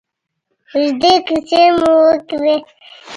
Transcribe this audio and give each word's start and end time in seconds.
اوږدې 0.73 1.13
کیسې 1.27 1.63
مو 1.77 1.91
وکړې. 2.03 2.55